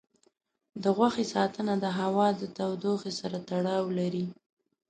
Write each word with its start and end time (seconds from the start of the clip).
د 0.83 0.83
غوښې 0.97 1.25
ساتنه 1.33 1.73
د 1.83 1.85
هوا 1.99 2.27
د 2.39 2.41
تودوخې 2.57 3.11
سره 3.19 3.37
تړاو 3.49 3.85
لري. 3.99 4.25